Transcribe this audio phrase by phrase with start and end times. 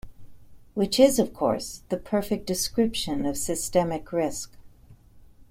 [0.73, 4.57] Which is, of course, the perfect description of 'systemic risk'.